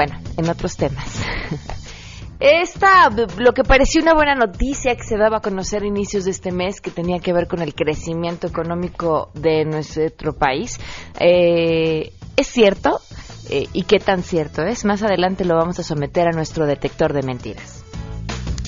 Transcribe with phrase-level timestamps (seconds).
[0.00, 1.20] bueno, en otros temas.
[2.40, 6.30] Esta, lo que parecía una buena noticia que se daba a conocer a inicios de
[6.30, 10.80] este mes, que tenía que ver con el crecimiento económico de nuestro país,
[11.18, 12.98] eh, ¿es cierto?
[13.50, 14.86] Eh, ¿Y qué tan cierto es?
[14.86, 17.84] Más adelante lo vamos a someter a nuestro detector de mentiras.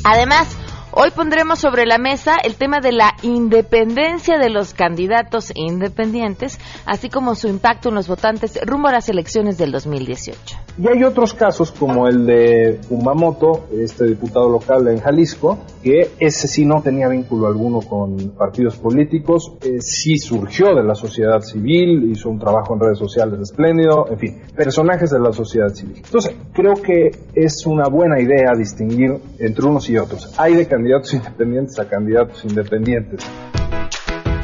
[0.04, 0.54] Además,
[0.94, 7.08] Hoy pondremos sobre la mesa el tema de la independencia de los candidatos independientes, así
[7.08, 10.61] como su impacto en los votantes rumbo a las elecciones del 2018.
[10.78, 16.48] Y hay otros casos como el de Umamoto, este diputado local en Jalisco, que ese
[16.48, 22.10] sí no tenía vínculo alguno con partidos políticos, eh, sí surgió de la sociedad civil,
[22.10, 26.00] hizo un trabajo en redes sociales espléndido, en fin, personajes de la sociedad civil.
[26.04, 30.32] Entonces, creo que es una buena idea distinguir entre unos y otros.
[30.38, 33.26] Hay de candidatos independientes a candidatos independientes.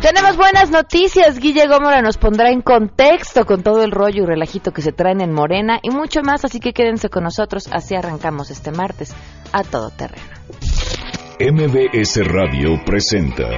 [0.01, 1.41] Tenemos buenas noticias.
[1.41, 5.21] Guille Gómora nos pondrá en contexto con todo el rollo y relajito que se traen
[5.21, 7.69] en Morena y mucho más, así que quédense con nosotros.
[7.73, 9.13] Así arrancamos este martes
[9.53, 10.23] a todo terreno.
[11.41, 13.49] MBS Radio presenta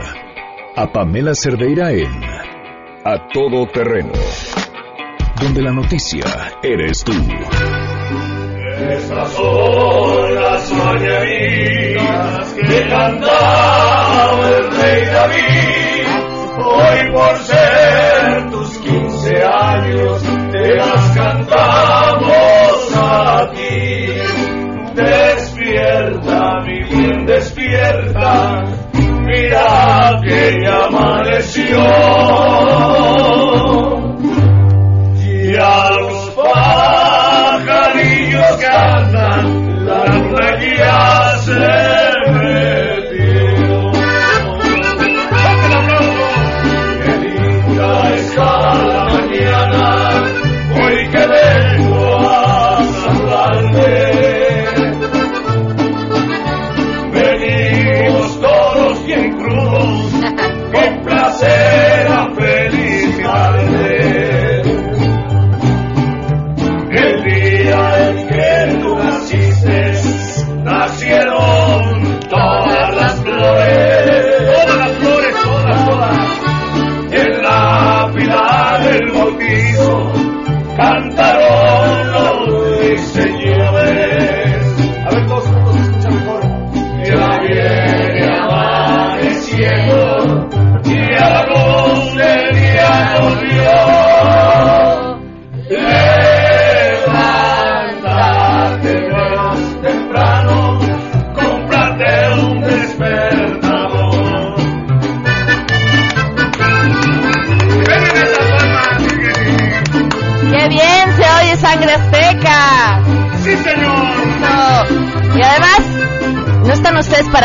[0.76, 2.22] a Pamela Cerdeira en
[3.04, 4.12] A Todo Terreno,
[5.42, 6.24] donde la noticia
[6.62, 7.12] eres tú.
[8.88, 15.99] Estas son las mañanitas que cantaba el rey David.
[16.72, 17.59] Hoy por ser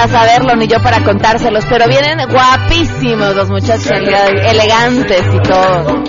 [0.07, 6.03] para saberlo ni yo para contárselos, pero vienen guapísimos los muchachos, ele- elegantes y todo.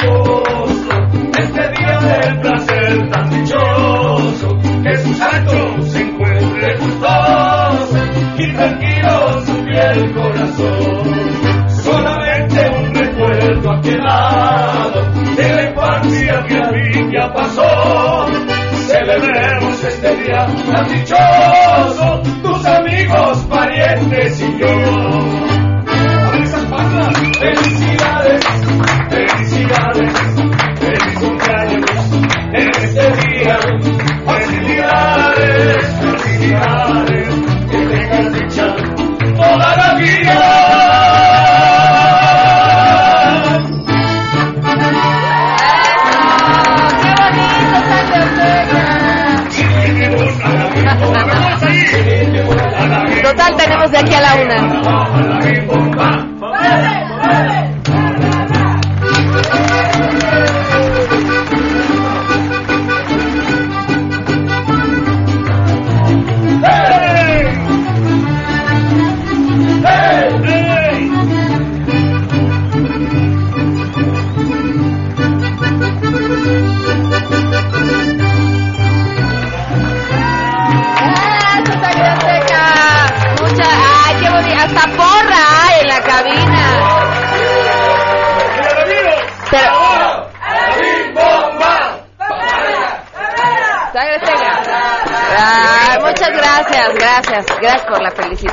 [1.38, 8.00] Este día del placer tan dichoso, que sus actos se encuentren gustosos
[8.38, 11.68] y tranquilo su fiel corazón.
[11.84, 18.26] Solamente un recuerdo ha quedado de la infancia que a mí ya pasó.
[18.88, 22.05] Celebremos este día tan dichoso,
[24.08, 24.75] parientes y yo.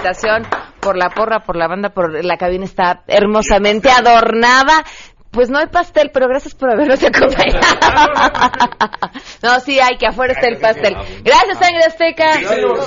[0.04, 0.44] La felicitación,
[0.82, 4.84] por la porra, por la banda, por la cabina está hermosamente adornada.
[5.32, 7.60] Pues no hay pastel, pero gracias por habernos acompañado.
[9.42, 10.96] no, sí hay, que afuera está el pastel.
[11.24, 12.34] Gracias, Sangre Azteca.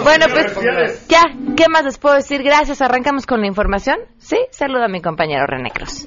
[0.04, 1.22] Bueno, pues ya,
[1.56, 2.44] ¿qué más les puedo decir?
[2.44, 3.96] Gracias, arrancamos con la información.
[4.18, 6.06] Sí, saludo a mi compañero René Cruz.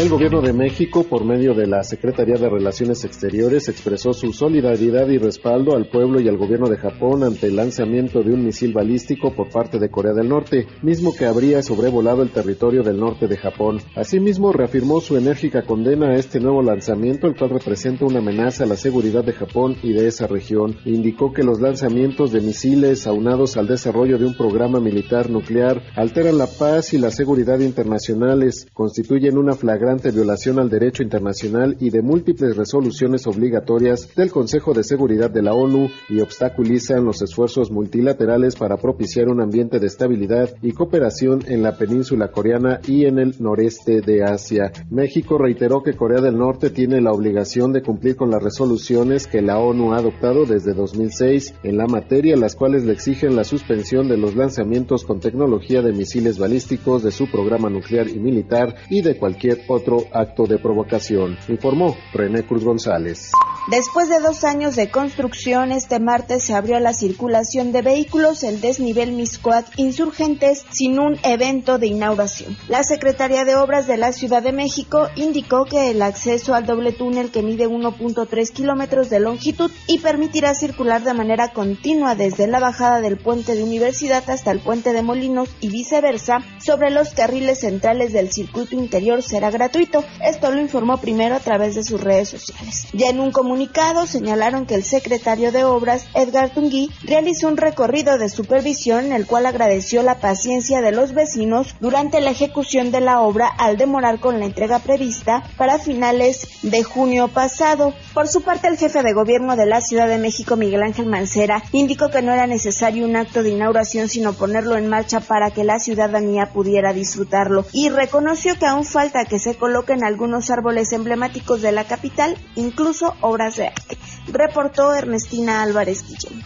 [0.00, 5.06] El gobierno de México, por medio de la Secretaría de Relaciones Exteriores, expresó su solidaridad
[5.08, 8.72] y respaldo al pueblo y al gobierno de Japón ante el lanzamiento de un misil
[8.72, 13.28] balístico por parte de Corea del Norte, mismo que habría sobrevolado el territorio del norte
[13.28, 13.82] de Japón.
[13.94, 18.68] Asimismo, reafirmó su enérgica condena a este nuevo lanzamiento, el cual representa una amenaza a
[18.68, 20.78] la seguridad de Japón y de esa región.
[20.86, 26.38] Indicó que los lanzamientos de misiles aunados al desarrollo de un programa militar nuclear alteran
[26.38, 32.00] la paz y la seguridad internacionales, constituyen una flagrante violación al derecho internacional y de
[32.00, 38.54] múltiples resoluciones obligatorias del Consejo de Seguridad de la ONU y obstaculizan los esfuerzos multilaterales
[38.54, 43.34] para propiciar un ambiente de estabilidad y cooperación en la península coreana y en el
[43.40, 44.70] noreste de Asia.
[44.90, 49.42] México reiteró que Corea del Norte tiene la obligación de cumplir con las resoluciones que
[49.42, 54.08] la ONU ha adoptado desde 2006 en la materia, las cuales le exigen la suspensión
[54.08, 59.02] de los lanzamientos con tecnología de misiles balísticos de su programa nuclear y militar y
[59.02, 59.79] de cualquier otro
[60.12, 63.30] acto de provocación, informó René Cruz González.
[63.70, 68.60] Después de dos años de construcción, este martes se abrió la circulación de vehículos el
[68.60, 72.56] desnivel Miscoac Insurgentes sin un evento de inauguración.
[72.68, 76.92] La Secretaría de Obras de la Ciudad de México indicó que el acceso al doble
[76.92, 82.60] túnel que mide 1.3 kilómetros de longitud y permitirá circular de manera continua desde la
[82.60, 87.60] bajada del puente de Universidad hasta el puente de Molinos y viceversa sobre los carriles
[87.60, 89.69] centrales del circuito interior será gratuito.
[89.72, 92.86] Esto lo informó primero a través de sus redes sociales.
[92.92, 98.18] Ya en un comunicado señalaron que el secretario de Obras, Edgar Tungui, realizó un recorrido
[98.18, 103.00] de supervisión en el cual agradeció la paciencia de los vecinos durante la ejecución de
[103.00, 107.94] la obra al demorar con la entrega prevista para finales de junio pasado.
[108.12, 111.62] Por su parte, el jefe de gobierno de la Ciudad de México, Miguel Ángel Mancera,
[111.72, 115.64] indicó que no era necesario un acto de inauguración, sino ponerlo en marcha para que
[115.64, 121.62] la ciudadanía pudiera disfrutarlo y reconoció que aún falta que se coloquen algunos árboles emblemáticos
[121.62, 123.98] de la capital, incluso obras de arte.
[124.32, 126.42] Reportó Ernestina Álvarez Guillén.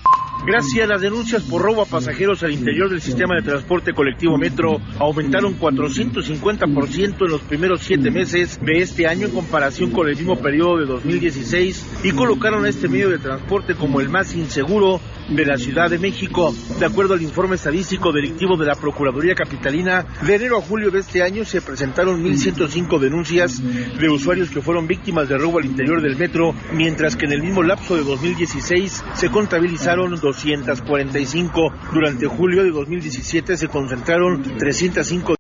[0.47, 4.37] Gracias a las denuncias por robo a pasajeros al interior del sistema de transporte colectivo
[4.37, 10.17] Metro aumentaron 450% en los primeros siete meses de este año en comparación con el
[10.17, 15.01] mismo periodo de 2016 y colocaron a este medio de transporte como el más inseguro
[15.31, 16.55] de la Ciudad de México.
[16.79, 20.99] De acuerdo al informe estadístico delictivo de la Procuraduría Capitalina, de enero a julio de
[21.01, 23.63] este año se presentaron 1.105 denuncias
[23.99, 27.43] de usuarios que fueron víctimas de robo al interior del metro, mientras que en el
[27.43, 31.73] mismo lapso de 2016 se contabilizaron 245.
[31.93, 35.37] Durante julio de 2017 se concentraron 305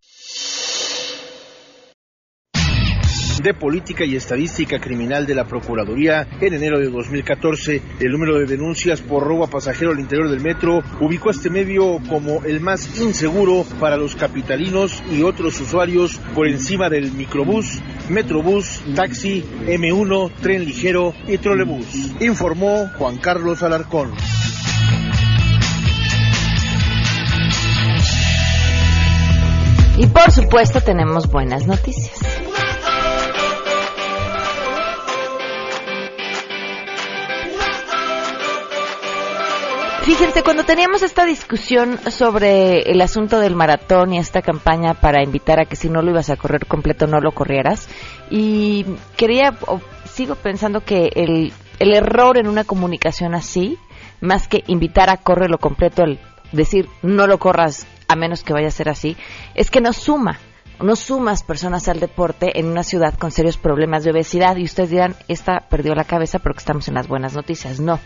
[3.44, 7.82] de Política y Estadística Criminal de la Procuraduría en enero de 2014.
[8.00, 12.00] El número de denuncias por robo a pasajero al interior del metro ubicó este medio
[12.08, 18.80] como el más inseguro para los capitalinos y otros usuarios por encima del microbús, metrobús,
[18.96, 21.86] taxi, M1, tren ligero y trolebús,
[22.20, 24.12] informó Juan Carlos Alarcón.
[29.98, 32.33] Y por supuesto tenemos buenas noticias.
[40.04, 45.60] Fíjense, cuando teníamos esta discusión sobre el asunto del maratón y esta campaña para invitar
[45.60, 47.88] a que si no lo ibas a correr completo no lo corrieras,
[48.28, 48.84] y
[49.16, 53.78] quería, o sigo pensando que el, el error en una comunicación así,
[54.20, 56.20] más que invitar a correrlo completo, el
[56.52, 59.16] decir no lo corras a menos que vaya a ser así,
[59.54, 60.38] es que nos suma
[60.80, 64.90] no sumas personas al deporte en una ciudad con serios problemas de obesidad y ustedes
[64.90, 67.80] dirán, esta perdió la cabeza porque estamos en las buenas noticias.
[67.80, 68.00] No,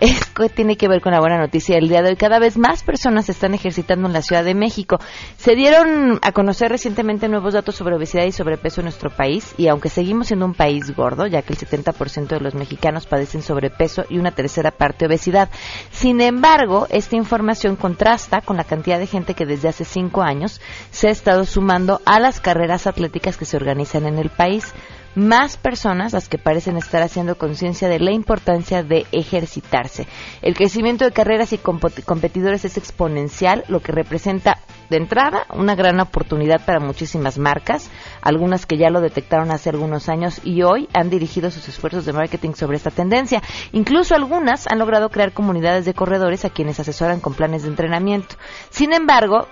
[0.00, 2.16] esto tiene que ver con la buena noticia del día de hoy.
[2.16, 4.98] Cada vez más personas se están ejercitando en la Ciudad de México.
[5.36, 9.68] Se dieron a conocer recientemente nuevos datos sobre obesidad y sobrepeso en nuestro país y
[9.68, 14.04] aunque seguimos siendo un país gordo, ya que el 70% de los mexicanos padecen sobrepeso
[14.08, 15.48] y una tercera parte obesidad.
[15.90, 20.60] Sin embargo, esta información contrasta con la cantidad de gente que desde hace cinco años
[20.90, 24.74] se ha estado sumando a las carreras atléticas que se organizan en el país.
[25.14, 30.08] Más personas las que parecen estar haciendo conciencia de la importancia de ejercitarse.
[30.42, 34.58] El crecimiento de carreras y competidores es exponencial, lo que representa
[34.90, 37.90] de entrada una gran oportunidad para muchísimas marcas,
[38.22, 42.12] algunas que ya lo detectaron hace algunos años y hoy han dirigido sus esfuerzos de
[42.12, 43.42] marketing sobre esta tendencia.
[43.72, 48.36] Incluso algunas han logrado crear comunidades de corredores a quienes asesoran con planes de entrenamiento.
[48.70, 49.46] Sin embargo,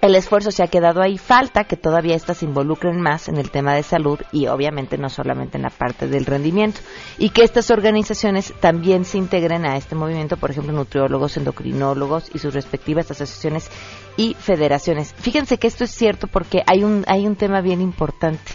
[0.00, 1.18] el esfuerzo se ha quedado ahí.
[1.18, 5.08] Falta que todavía éstas se involucren más en el tema de salud y obviamente no
[5.08, 6.80] solamente en la parte del rendimiento.
[7.18, 12.38] Y que estas organizaciones también se integren a este movimiento, por ejemplo, nutriólogos, endocrinólogos y
[12.38, 13.70] sus respectivas asociaciones
[14.16, 15.14] y federaciones.
[15.18, 18.52] Fíjense que esto es cierto porque hay un, hay un tema bien importante.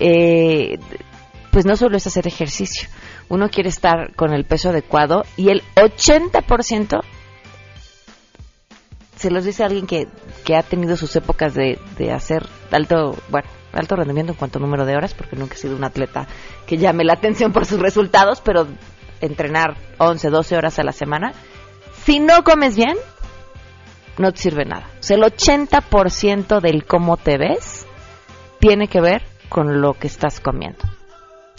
[0.00, 0.78] Eh,
[1.50, 2.88] pues no solo es hacer ejercicio.
[3.28, 7.00] Uno quiere estar con el peso adecuado y el 80%
[9.18, 10.06] se los dice alguien que,
[10.44, 14.62] que ha tenido sus épocas de, de hacer alto, bueno, alto rendimiento en cuanto a
[14.62, 16.26] número de horas, porque nunca he sido un atleta
[16.66, 18.66] que llame la atención por sus resultados, pero
[19.20, 21.32] entrenar 11, 12 horas a la semana,
[22.04, 22.96] si no comes bien,
[24.18, 24.88] no te sirve nada.
[25.00, 27.86] O sea, el 80% del cómo te ves
[28.60, 30.97] tiene que ver con lo que estás comiendo.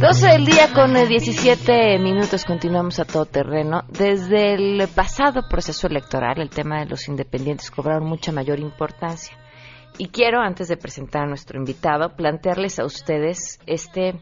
[0.00, 3.82] 12 del día con 17 minutos continuamos a todo terreno.
[3.88, 9.36] Desde el pasado proceso electoral el tema de los independientes cobraron mucha mayor importancia.
[9.98, 14.20] Y quiero, antes de presentar a nuestro invitado, plantearles a ustedes este,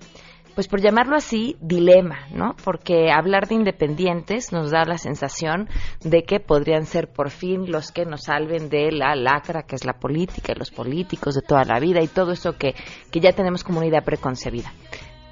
[0.54, 2.56] pues por llamarlo así, dilema, ¿no?
[2.64, 5.68] Porque hablar de independientes nos da la sensación
[6.02, 9.84] de que podrían ser por fin los que nos salven de la lacra que es
[9.84, 12.74] la política y los políticos de toda la vida y todo eso que,
[13.10, 14.72] que ya tenemos como una idea preconcebida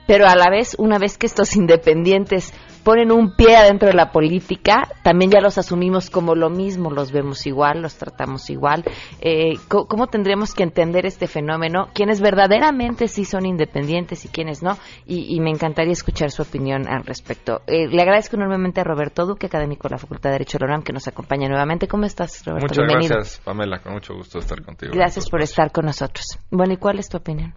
[0.06, 2.52] pero a la vez, una vez que estos independientes
[2.84, 7.10] ponen un pie adentro de la política, también ya los asumimos como lo mismo, los
[7.10, 8.84] vemos igual, los tratamos igual.
[9.20, 11.88] Eh, ¿Cómo tendríamos que entender este fenómeno?
[11.94, 14.76] ¿Quiénes verdaderamente sí son independientes y quiénes no?
[15.06, 17.62] Y, me encantaría escuchar su opinión al respecto.
[17.66, 20.80] Eh, le agradezco enormemente a Roberto Duque, académico de la Facultad de Derecho de la
[20.82, 21.88] que nos acompaña nuevamente.
[21.88, 22.82] ¿Cómo estás, Roberto?
[22.82, 24.92] Muchas gracias, Pamela, con mucho gusto estar contigo.
[24.94, 26.38] Gracias por estar con nosotros.
[26.50, 27.54] Bueno, ¿y cuál es tu opinión?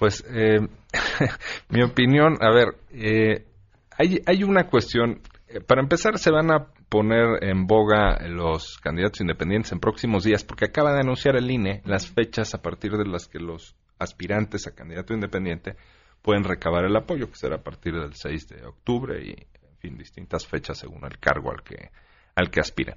[0.00, 0.60] Pues eh,
[1.68, 3.44] mi opinión, a ver, eh,
[3.98, 5.20] hay, hay una cuestión.
[5.46, 10.42] Eh, para empezar, se van a poner en boga los candidatos independientes en próximos días,
[10.42, 14.66] porque acaba de anunciar el INE las fechas a partir de las que los aspirantes
[14.66, 15.76] a candidato independiente
[16.22, 19.98] pueden recabar el apoyo, que será a partir del 6 de octubre y, en fin,
[19.98, 21.90] distintas fechas según el cargo al que,
[22.36, 22.96] al que aspiran.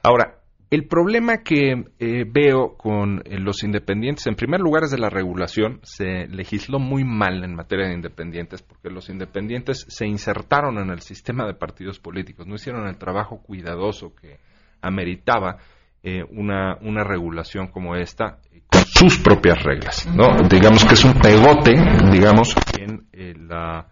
[0.00, 4.98] Ahora, el problema que eh, veo con eh, los independientes, en primer lugar, es de
[4.98, 5.78] la regulación.
[5.84, 11.02] Se legisló muy mal en materia de independientes porque los independientes se insertaron en el
[11.02, 14.40] sistema de partidos políticos, no hicieron el trabajo cuidadoso que
[14.82, 15.58] ameritaba
[16.02, 20.08] eh, una, una regulación como esta con sus propias reglas.
[20.14, 20.48] ¿no?
[20.48, 21.74] Digamos que es un pegote,
[22.10, 23.86] digamos, en la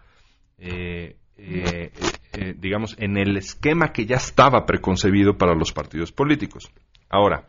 [1.37, 1.91] eh,
[2.33, 6.71] eh, digamos, en el esquema que ya estaba preconcebido para los partidos políticos.
[7.09, 7.47] Ahora,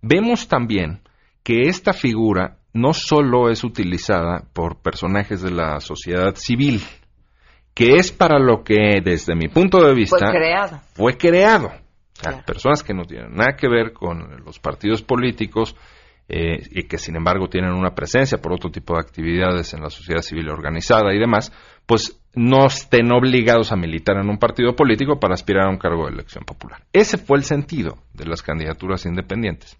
[0.00, 1.00] vemos también
[1.42, 6.80] que esta figura no solo es utilizada por personajes de la sociedad civil,
[7.74, 10.80] que es para lo que, desde mi punto de vista, fue creado.
[10.94, 11.72] Fue creado.
[12.46, 15.74] Personas que no tienen nada que ver con los partidos políticos,
[16.28, 19.90] eh, y que sin embargo tienen una presencia por otro tipo de actividades en la
[19.90, 21.52] sociedad civil organizada y demás,
[21.86, 26.06] pues no estén obligados a militar en un partido político para aspirar a un cargo
[26.06, 26.82] de elección popular.
[26.92, 29.76] Ese fue el sentido de las candidaturas independientes.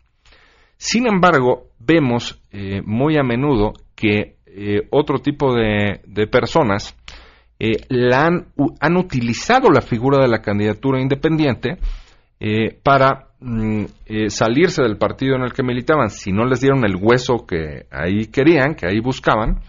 [0.77, 6.97] Sin embargo, vemos eh, muy a menudo que eh, otro tipo de, personas
[7.89, 8.49] la han,
[8.81, 11.79] han, utilizado la figura de la candidatura independiente
[12.83, 16.95] para Mm, eh, salirse del partido en el que militaban si no les dieron el
[16.95, 19.61] hueso que ahí querían, que ahí buscaban,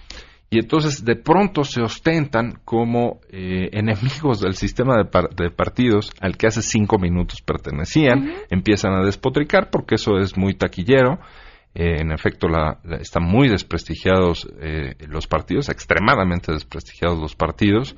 [0.53, 6.47] y entonces de pronto se ostentan como eh, enemigos del sistema de, partidos al que
[6.47, 11.19] hace cinco minutos pertenecían, empiezan a despotricar porque eso es muy taquillero.
[11.75, 12.47] Eh, en efecto,
[12.99, 14.47] están muy desprestigiados
[15.07, 17.95] los partidos, extremadamente desprestigiados los partidos.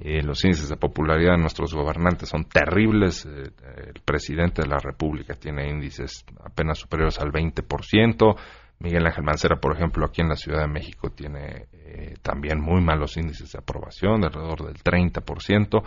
[0.00, 3.26] Eh, los índices de popularidad de nuestros gobernantes son terribles.
[3.26, 3.50] Eh,
[3.94, 8.36] el presidente de la República tiene índices apenas superiores al 20%.
[8.84, 12.82] Miguel Ángel Mancera, por ejemplo, aquí en la Ciudad de México tiene eh, también muy
[12.82, 15.82] malos índices de aprobación, de alrededor del 30%.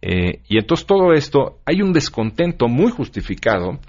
[0.00, 3.80] y entonces todo esto, hay un descontento muy justificado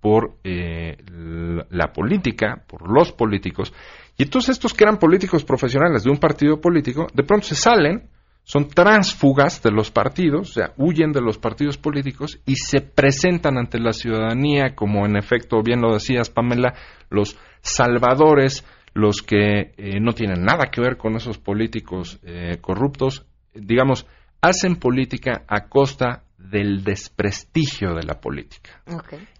[0.00, 3.72] por la política, por los políticos.
[4.16, 8.08] Y entonces estos que eran políticos profesionales de un partido político, de pronto se salen
[8.46, 13.58] son transfugas de los partidos, o sea, huyen de los partidos políticos y se presentan
[13.58, 16.74] ante la ciudadanía como en efecto, bien lo decías Pamela,
[17.10, 17.36] los
[17.66, 24.06] salvadores, los que eh, no tienen nada que ver con esos políticos eh, corruptos, digamos,
[24.40, 28.82] hacen política a costa del desprestigio de la política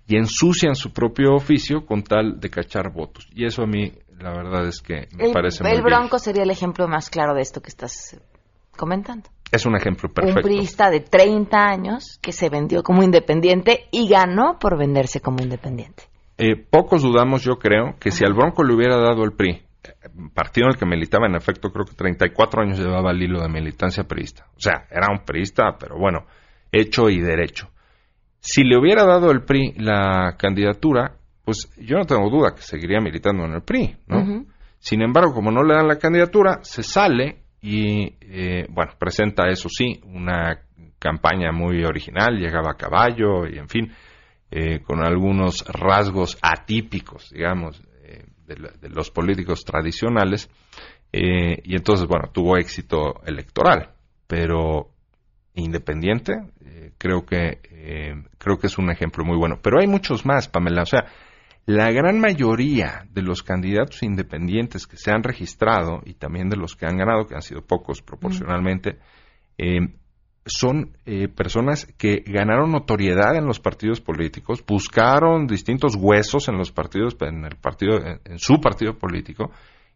[0.06, 3.28] y ensucian su propio oficio con tal de cachar votos.
[3.32, 6.50] Y eso a mí, la verdad es que me parece muy El Bronco sería el
[6.50, 8.18] ejemplo más claro de esto que estás
[8.76, 9.28] comentando.
[9.50, 10.40] Es un ejemplo perfecto.
[10.40, 15.42] Un priista de 30 años que se vendió como independiente y ganó por venderse como
[15.42, 16.04] independiente.
[16.38, 19.62] Eh, pocos dudamos, yo creo, que si al Bronco le hubiera dado el PRI,
[20.34, 23.48] partido en el que militaba, en efecto, creo que 34 años llevaba el hilo de
[23.48, 24.46] militancia priista.
[24.56, 26.26] O sea, era un priista, pero bueno,
[26.70, 27.70] hecho y derecho.
[28.40, 33.00] Si le hubiera dado el PRI la candidatura, pues yo no tengo duda que seguiría
[33.00, 34.44] militando en el PRI, ¿no?
[34.78, 39.68] Sin embargo, como no le dan la candidatura, se sale y eh, bueno, presenta eso
[39.68, 40.60] sí, una
[40.98, 43.92] campaña muy original, llegaba a caballo y en fin,
[44.50, 50.50] eh, con algunos rasgos atípicos, digamos, eh, de, los políticos tradicionales,
[51.12, 53.94] y entonces, bueno, tuvo éxito electoral,
[54.26, 54.90] pero
[55.54, 56.34] independiente,
[56.98, 57.60] creo que
[58.36, 59.58] creo que es un ejemplo muy bueno.
[59.62, 61.06] Pero hay muchos más, Pamela, o sea,
[61.66, 66.76] la gran mayoría de los candidatos independientes que se han registrado y también de los
[66.76, 69.00] que han ganado, que han sido pocos proporcionalmente,
[69.58, 69.80] eh,
[70.46, 76.72] son eh, personas que ganaron notoriedad en los partidos políticos, buscaron distintos huesos en los
[76.72, 79.50] partidos, en el partido, en su partido político,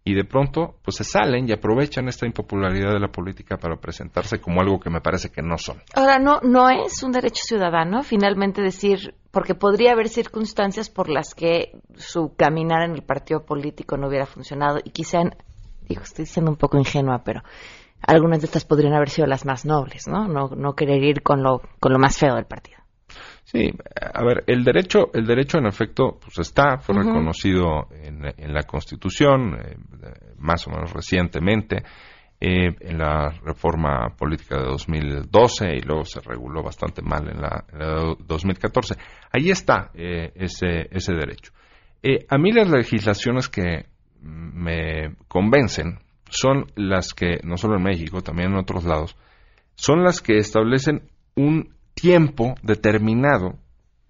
[0.04, 4.40] y de pronto pues se salen y aprovechan esta impopularidad de la política para presentarse
[4.40, 5.82] como algo que me parece que no son.
[5.94, 11.34] Ahora no no es un derecho ciudadano finalmente decir porque podría haber circunstancias por las
[11.34, 15.18] que su caminar en el partido político no hubiera funcionado y quizá
[15.82, 17.42] digo estoy siendo un poco ingenua pero
[18.06, 20.28] algunas de estas podrían haber sido las más nobles, ¿no?
[20.28, 22.80] No, no querer ir con lo, con lo más feo del partido.
[23.44, 23.68] Sí,
[24.14, 28.62] a ver, el derecho, el derecho en efecto, pues está, fue reconocido en, en, la
[28.62, 29.76] Constitución, eh,
[30.38, 31.82] más o menos recientemente,
[32.40, 37.64] eh, en la reforma política de 2012 y luego se reguló bastante mal en la,
[38.20, 38.94] 2014.
[39.32, 41.52] Ahí está eh, ese, ese derecho.
[42.28, 43.86] a mí las legislaciones que
[44.22, 45.98] me convencen
[46.30, 49.16] son las que, no solo en México, también en otros lados,
[49.74, 51.02] son las que establecen
[51.34, 53.58] un tiempo determinado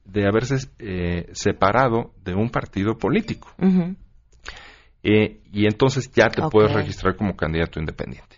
[0.05, 3.53] de haberse eh, separado de un partido político.
[5.03, 8.37] Eh, y entonces ya te puedes registrar como candidato independiente.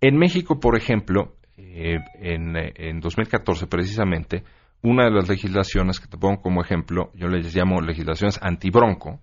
[0.00, 4.44] En México, por ejemplo, eh, en, en, 2014 precisamente,
[4.82, 9.18] una de las legislaciones que te pongo como ejemplo, yo les llamo legislaciones antibronco,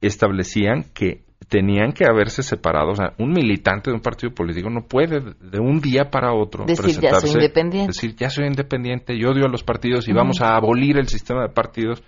[0.00, 2.90] establecían que tenían que haberse separado.
[2.90, 6.64] O sea, un militante de un partido político no puede de un día para otro
[6.64, 7.86] decir, presentarse, ya soy independiente.
[7.88, 11.42] decir ya soy independiente, yo odio a los partidos y vamos a abolir el sistema
[11.42, 12.02] de partidos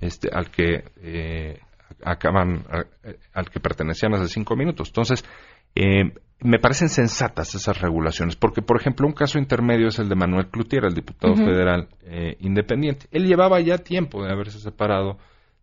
[0.00, 1.60] este, al que eh,
[2.04, 2.64] acaban,
[3.32, 4.88] al que pertenecían hace cinco minutos.
[4.88, 5.24] Entonces,
[5.74, 10.16] eh, me parecen sensatas esas regulaciones, porque, por ejemplo, un caso intermedio es el de
[10.16, 13.06] Manuel Clutier, el diputado federal eh, independiente.
[13.10, 15.16] Él llevaba ya tiempo de haberse separado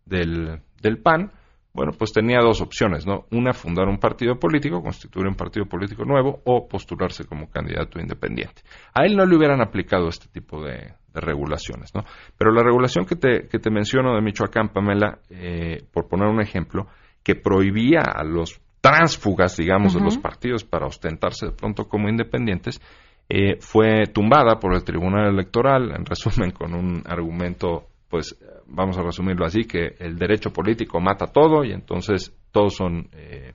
[0.04, 1.30] del, del PAN,
[1.74, 3.26] bueno, pues tenía dos opciones, ¿no?
[3.32, 8.62] Una, fundar un partido político, constituir un partido político nuevo o postularse como candidato independiente.
[8.94, 12.04] A él no le hubieran aplicado este tipo de, regulaciones, ¿no?
[12.36, 16.40] Pero la regulación que te, que te menciono de Michoacán, Pamela, eh, por poner un
[16.40, 16.86] ejemplo,
[17.22, 22.80] que prohibía a los tránsfugas, digamos, de los partidos para ostentarse de pronto como independientes,
[23.28, 29.02] eh, fue tumbada por el Tribunal Electoral, en resumen, con un argumento pues vamos a
[29.02, 33.08] resumirlo así, que el derecho político mata todo y entonces todos son...
[33.12, 33.54] Eh,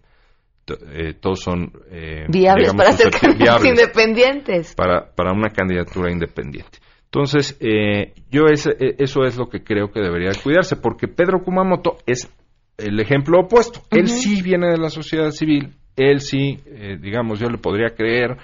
[0.91, 3.07] eh, todos son eh, viables para ser
[3.65, 4.75] independientes.
[4.75, 6.79] para, para una candidatura independiente.
[7.05, 7.57] Entonces
[8.29, 12.29] yo eso es lo que creo que debería cuidarse porque Pedro Kumamoto es
[12.77, 13.79] el ejemplo opuesto.
[13.91, 16.59] Él sí viene de la sociedad civil él sí
[17.01, 18.37] digamos yo le podría creer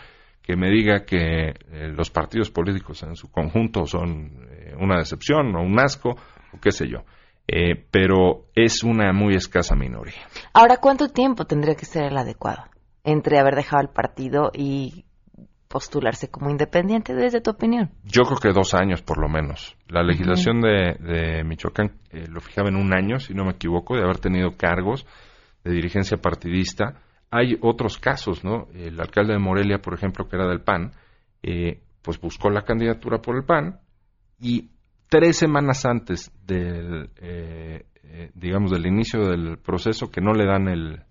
[0.46, 1.54] que me diga que
[1.96, 4.48] los partidos políticos en su conjunto son
[4.80, 6.12] una decepción o un asco
[6.54, 7.00] o qué sé yo.
[7.48, 10.28] Eh, pero es una muy escasa minoría.
[10.54, 12.66] Ahora, ¿cuánto tiempo tendría que ser el adecuado
[13.04, 15.06] entre haber dejado el partido y
[15.68, 17.92] postularse como independiente, desde tu opinión?
[18.04, 19.76] Yo creo que dos años por lo menos.
[19.88, 24.04] La legislación de, Michoacán eh, lo fijaba en un año, si no me equivoco, de
[24.04, 25.06] haber tenido cargos
[25.64, 27.02] de dirigencia partidista.
[27.38, 28.68] Hay otros casos, ¿no?
[28.74, 30.92] El alcalde de Morelia, por ejemplo, que era del PAN,
[31.44, 33.80] eh, pues buscó la candidatura por el PAN,
[34.40, 34.70] y
[35.10, 40.68] tres semanas antes del, eh, eh, digamos, del inicio del proceso que no le dan
[40.68, 41.04] el,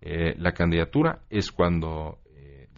[0.00, 2.18] eh, la candidatura es cuando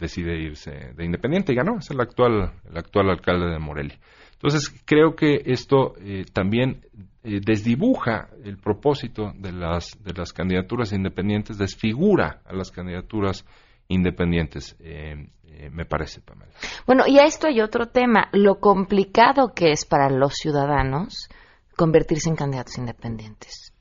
[0.03, 3.97] decide irse de independiente y ganó, es el actual, el actual alcalde de Morelia.
[4.33, 5.93] Entonces, creo que esto
[6.33, 6.81] también
[7.23, 13.45] desdibuja el propósito de las, de las candidaturas independientes, desfigura a las candidaturas
[13.87, 14.75] independientes.
[14.79, 16.51] Eh, me parece, Pamela.
[16.85, 21.29] Bueno, y a esto hay otro tema, lo complicado que es para los ciudadanos
[21.75, 23.73] convertirse en candidatos independientes.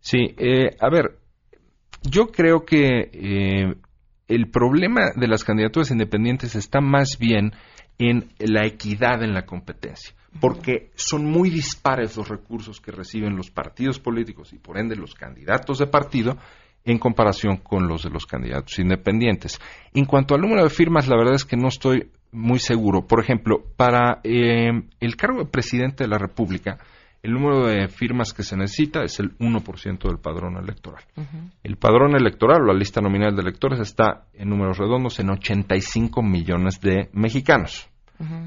[0.00, 1.18] Sí, eh, a ver,
[2.02, 3.74] yo creo que eh,
[4.28, 7.52] el problema de las candidaturas independientes está más bien
[7.98, 13.50] en la equidad en la competencia, porque son muy dispares los recursos que reciben los
[13.50, 16.36] partidos políticos y por ende los candidatos de partido
[16.84, 19.58] en comparación con los de los candidatos independientes.
[19.92, 23.06] En cuanto al número de firmas, la verdad es que no estoy muy seguro.
[23.06, 26.78] Por ejemplo, para eh, el cargo de presidente de la República,
[27.22, 31.02] el número de firmas que se necesita es el 1% del padrón electoral.
[31.62, 36.22] El padrón electoral o la lista nominal de electores está en números redondos en 85
[36.22, 37.88] millones de mexicanos.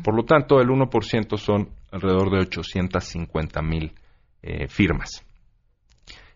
[0.03, 3.93] Por lo tanto, el 1% son alrededor de 850 mil
[4.41, 5.25] eh, firmas.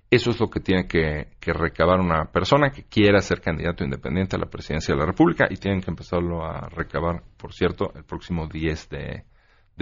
[0.10, 4.40] Eso es lo que tiene que, recabar una persona que quiera ser candidato independiente a
[4.40, 8.48] la presidencia de la República y tienen que empezarlo a recabar, por cierto, el próximo
[8.48, 9.24] 10 de,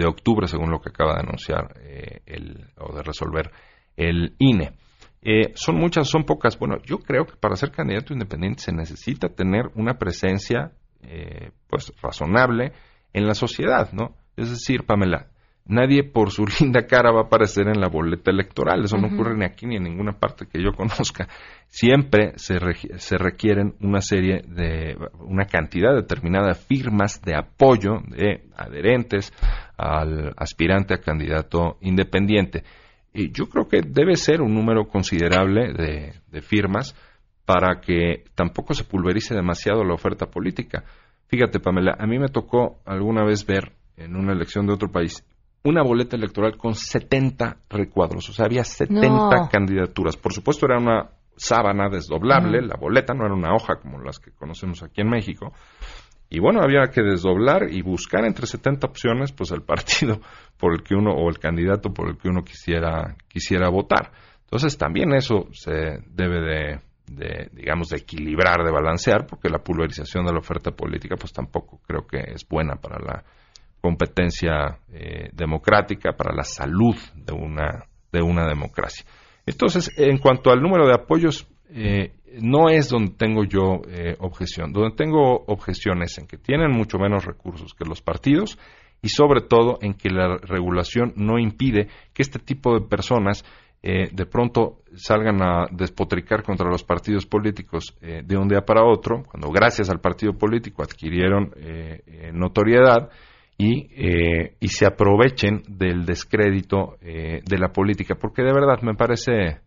[0.04, 3.50] octubre, según lo que acaba de anunciar eh, el, o de resolver
[3.96, 4.72] el INE.
[5.22, 6.58] Eh, son muchas, son pocas.
[6.58, 11.92] Bueno, yo creo que para ser candidato independiente se necesita tener una presencia, eh, pues,
[12.02, 12.72] razonable
[13.12, 14.16] en la sociedad, ¿no?
[14.36, 15.28] Es decir, Pamela,
[15.66, 18.84] nadie por su linda cara va a aparecer en la boleta electoral.
[18.84, 21.28] Eso no ocurre ni aquí ni en ninguna parte que yo conozca.
[21.68, 22.58] Siempre se,
[22.98, 29.32] se, requieren una serie de, una cantidad determinada de firmas de apoyo de adherentes
[29.76, 32.62] al aspirante a candidato independiente.
[33.12, 36.94] Y yo creo que debe ser un número considerable de, de firmas
[37.44, 40.84] para que tampoco se pulverice demasiado la oferta política.
[41.26, 45.24] Fíjate, Pamela, a mí me tocó alguna vez ver en una elección de otro país
[45.64, 50.16] una boleta electoral con 70 recuadros, o sea, había 70 candidaturas.
[50.16, 54.30] Por supuesto, era una sábana desdoblable, la boleta no era una hoja como las que
[54.30, 55.52] conocemos aquí en México.
[56.28, 60.20] Y bueno, había que desdoblar y buscar entre 70 opciones, pues el partido
[60.58, 64.12] por el que uno o el candidato por el que uno quisiera quisiera votar.
[64.42, 70.26] Entonces también eso se debe de, de, digamos, de equilibrar, de balancear, porque la pulverización
[70.26, 73.24] de la oferta política, pues tampoco creo que es buena para la
[73.84, 79.04] competencia eh, democrática, para la salud de una, de una democracia.
[79.44, 84.72] Entonces, en cuanto al número de apoyos, eh, no es donde tengo yo eh, objeción.
[84.72, 88.58] Donde tengo objeciones en que tienen mucho menos recursos que los partidos
[89.02, 93.44] y sobre todo en que la regulación no impide que este tipo de personas
[93.82, 99.50] de pronto salgan a despotricar contra los partidos políticos de un día para otro, cuando
[99.50, 101.52] gracias al partido político adquirieron
[102.32, 103.10] notoriedad
[103.56, 108.94] y, eh, y se aprovechen del descrédito eh, de la política, porque de verdad me
[108.94, 109.60] parece,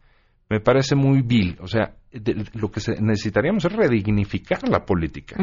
[0.50, 1.58] me parece muy vil.
[1.62, 5.38] O sea, lo que necesitaríamos es redignificar la política.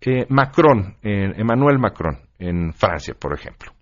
[0.00, 3.72] Eh, Macron, Emmanuel Macron, en Francia, por ejemplo.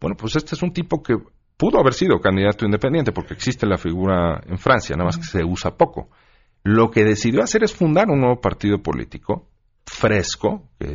[0.00, 1.16] Bueno, pues este es un tipo que
[1.58, 5.44] pudo haber sido candidato independiente porque existe la figura en Francia, nada más que se
[5.44, 6.08] usa poco.
[6.62, 9.49] Lo que decidió hacer es fundar un nuevo partido político
[10.00, 10.86] fresco, que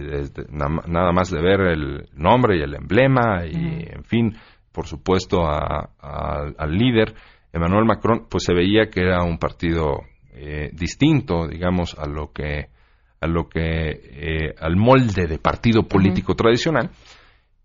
[0.52, 4.36] nada más de ver el nombre y el emblema y, en fin,
[4.72, 7.13] por supuesto, a- a- al líder,
[7.54, 10.02] Emmanuel Macron, pues se veía que era un partido
[10.38, 12.68] eh, distinto, digamos, a lo que,
[13.22, 16.89] a lo que, eh, al molde de partido político tradicional.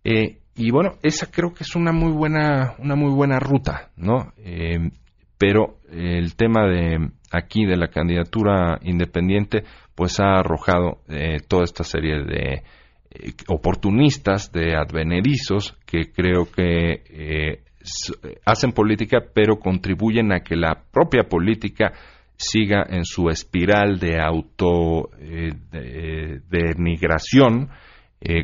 [0.05, 4.33] Eh, y bueno, esa creo que es una muy buena, una muy buena ruta, ¿no?
[4.38, 4.90] Eh,
[5.37, 9.64] pero el tema de aquí de la candidatura independiente,
[10.00, 12.62] pues ha arrojado eh, toda esta serie de
[13.10, 17.64] eh, oportunistas, de advenedizos, que creo que eh,
[18.46, 21.92] hacen política, pero contribuyen a que la propia política
[22.34, 26.74] siga en su espiral de auto eh, de, de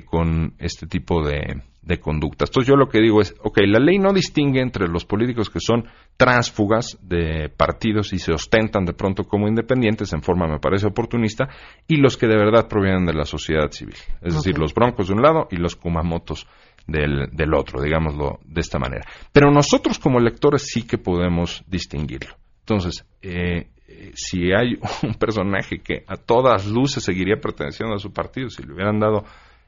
[0.05, 2.51] con este tipo de, de conductas.
[2.51, 5.61] Entonces yo lo que digo es, ok, la ley no distingue entre los políticos que
[5.61, 5.85] son
[6.17, 11.49] tránsfugas de partidos y se ostentan de pronto como independientes en forma, me parece, oportunista,
[11.87, 13.95] y los que de verdad provienen de la sociedad civil.
[14.21, 16.49] Es decir, los broncos de un lado y los kumamotos
[16.89, 19.05] del, del otro, digámoslo de esta manera.
[19.33, 22.35] Pero nosotros como electores sí que podemos distinguirlo.
[22.61, 28.13] Entonces, eh, eh, si hay un personaje que a todas luces seguiría perteneciendo a su
[28.13, 29.25] partido, si le hubieran dado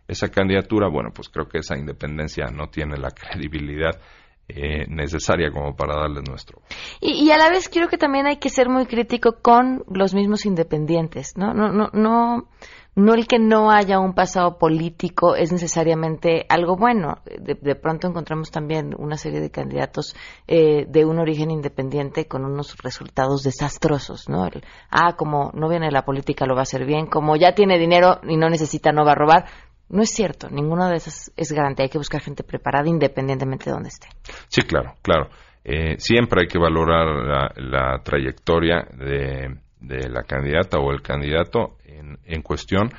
[0.08, 4.00] esa candidatura, bueno, pues creo que esa independencia no tiene la credibilidad
[4.48, 6.62] eh, necesaria como para darle nuestro.
[7.02, 10.46] Y, a la vez creo que también hay que ser muy crítico con los mismos
[10.46, 11.52] independientes, ¿no?
[11.52, 12.48] No, no, no,
[12.94, 17.18] no el que no haya un pasado político es necesariamente algo bueno.
[17.38, 20.16] De, pronto encontramos también una serie de candidatos
[20.46, 24.46] eh, de un origen independiente con unos resultados desastrosos, ¿no?
[24.46, 27.78] El, ah, como no viene la política lo va a hacer bien, como ya tiene
[27.78, 29.44] dinero y no necesita, no va a robar.
[29.90, 31.84] No es cierto, ninguna de esas es garantía.
[31.84, 34.08] Hay que buscar gente preparada independientemente de donde esté.
[34.48, 35.28] Sí, claro, claro.
[35.64, 41.76] Eh, siempre hay que valorar la, la trayectoria de, de la candidata o el candidato
[41.84, 42.90] en, en cuestión,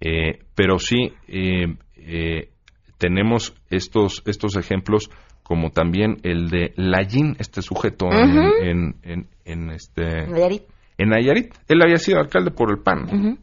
[0.00, 2.50] eh, pero sí eh, eh,
[2.98, 5.10] tenemos estos, estos ejemplos
[5.42, 10.62] como también el de Layin, este sujeto en- en, en, en este, Nayarit.
[10.96, 11.54] en Nayarit.
[11.68, 13.38] Él había sido alcalde por el PAN.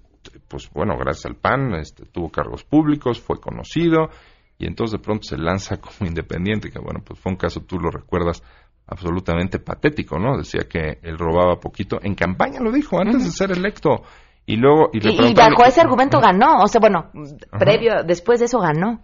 [0.52, 4.10] Pues bueno, gracias al PAN este, tuvo cargos públicos, fue conocido
[4.58, 7.80] y entonces de pronto se lanza como independiente, que bueno, pues fue un caso, tú
[7.80, 8.44] lo recuerdas,
[8.86, 10.38] absolutamente patético, ¿no?
[10.38, 12.00] Decía que él robaba poquito.
[12.04, 14.04] En campaña lo dijo, antes de ser electo.
[14.46, 14.90] Y luego...
[14.92, 17.10] Y, le Y, y preguntaron- bajo ese argumento ganó, o sea, bueno,
[17.58, 19.02] previo, después de eso ganó.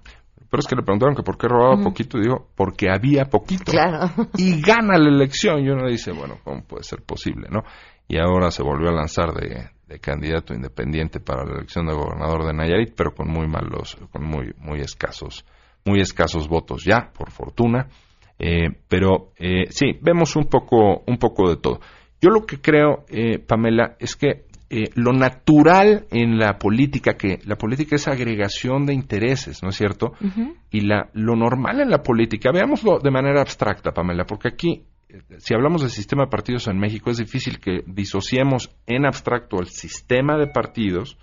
[0.50, 3.72] Pero es que le preguntaron que por qué robaba poquito y dijo, porque había poquito.
[3.72, 4.10] Claro.
[4.38, 5.60] y gana la elección.
[5.62, 7.62] Y uno dice, bueno, ¿cómo puede ser posible, no?
[8.08, 12.46] Y ahora se volvió a lanzar de, de candidato independiente para la elección de gobernador
[12.46, 15.46] de Nayarit, pero con muy malos, con muy, muy escasos,
[15.86, 17.88] muy escasos votos ya, por fortuna.
[18.40, 21.80] Eh, pero eh, sí, vemos un poco, un poco de todo.
[22.22, 27.40] Yo lo que creo, eh, Pamela, es que eh, lo natural en la política, que
[27.46, 30.12] la política es agregación de intereses, ¿no es cierto?
[30.72, 34.84] Y la, lo normal en la política, veámoslo de manera abstracta, Pamela, porque aquí,
[35.38, 39.68] si hablamos del sistema de partidos en México, es difícil que disociemos en abstracto el
[39.68, 41.18] sistema de partidos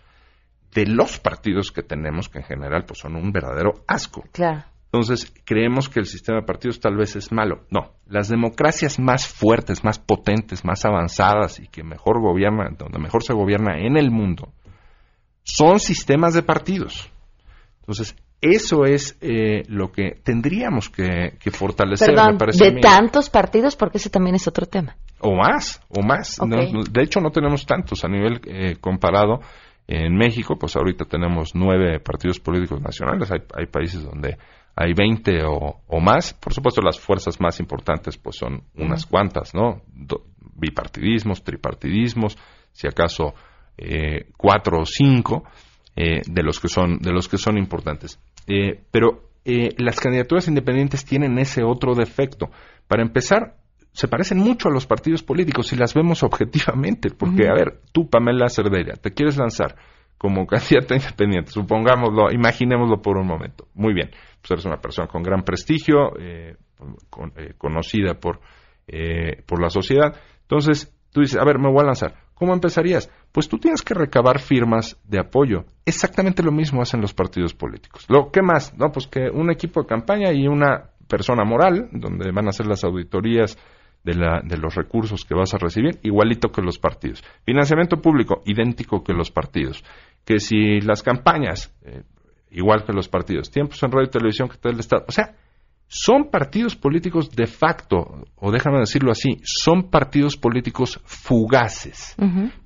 [0.72, 4.24] de los partidos que tenemos, que en general pues, son un verdadero asco.
[4.32, 4.64] Claro.
[4.86, 7.64] Entonces, creemos que el sistema de partidos tal vez es malo.
[7.70, 13.24] No, las democracias más fuertes, más potentes, más avanzadas y que mejor gobiernan, donde mejor
[13.24, 14.52] se gobierna en el mundo,
[15.42, 17.10] son sistemas de partidos.
[17.80, 18.16] Entonces,
[18.52, 22.80] eso es eh, lo que tendríamos que, que fortalecer, Perdón, me parece a de mí.
[22.80, 24.96] tantos partidos, porque ese también es otro tema.
[25.20, 26.38] O más, o más.
[26.40, 29.40] No, de hecho, no tenemos tantos a nivel eh, comparado.
[29.86, 33.30] En México, pues ahorita tenemos nueve partidos políticos nacionales.
[33.30, 34.36] Hay, hay países donde
[34.76, 36.32] hay 20 o, o más.
[36.34, 39.82] Por supuesto, las fuerzas más importantes, pues son unas cuantas, ¿no?
[39.88, 40.24] Do-
[40.56, 42.36] bipartidismos, tripartidismos,
[42.72, 43.34] si acaso
[43.76, 45.44] eh, cuatro o cinco
[45.96, 48.18] eh, de los que son de los que son importantes.
[48.46, 52.50] Eh, pero eh, las candidaturas independientes tienen ese otro defecto.
[52.86, 53.56] Para empezar,
[53.92, 58.08] se parecen mucho a los partidos políticos si las vemos objetivamente, porque, a ver, tú,
[58.08, 59.76] Pamela Cerdeira, te quieres lanzar
[60.18, 63.68] como candidata independiente, supongámoslo, imaginémoslo por un momento.
[63.74, 66.56] Muy bien, pues eres una persona con gran prestigio, eh,
[67.10, 68.40] con- eh, conocida por,
[68.86, 70.14] eh, por la sociedad.
[70.42, 72.14] Entonces, tú dices, a ver, me voy a lanzar.
[72.34, 73.10] ¿Cómo empezarías?
[73.34, 75.64] Pues tú tienes que recabar firmas de apoyo.
[75.84, 78.06] Exactamente lo mismo hacen los partidos políticos.
[78.08, 78.78] Lo, ¿Qué más?
[78.78, 82.66] No, pues que un equipo de campaña y una persona moral, donde van a hacer
[82.68, 83.58] las auditorías
[84.04, 87.24] de, la, de los recursos que vas a recibir, igualito que los partidos.
[87.44, 89.82] Financiamiento público, idéntico que los partidos.
[90.24, 92.04] Que si las campañas, eh,
[92.52, 93.50] igual que los partidos.
[93.50, 95.06] Tiempos en radio y televisión que da el Estado.
[95.08, 95.34] O sea,
[95.88, 102.14] son partidos políticos de facto, o déjame decirlo así, son partidos políticos fugaces,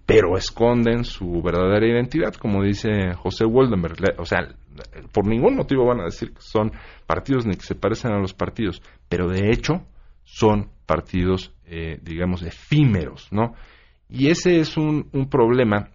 [0.08, 4.18] pero esconden su verdadera identidad, como dice José Woldenberg.
[4.18, 4.38] O sea,
[5.12, 6.72] por ningún motivo van a decir que son
[7.06, 9.82] partidos ni que se parecen a los partidos, pero de hecho
[10.24, 13.52] son partidos, eh, digamos, efímeros, ¿no?
[14.08, 15.90] Y ese es un, un problema